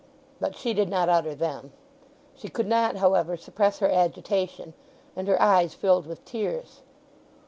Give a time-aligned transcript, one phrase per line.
[0.39, 1.73] —but she did not utter them.
[2.33, 4.73] She could not, however, suppress her agitation,
[5.15, 6.81] and her eyes filled with tears.